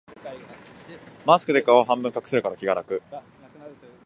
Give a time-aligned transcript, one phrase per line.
[1.27, 3.03] マスクで顔を半分隠せるから気が楽